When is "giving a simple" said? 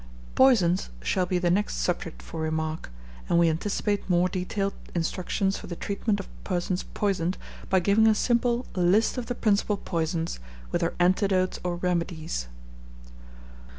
7.79-8.65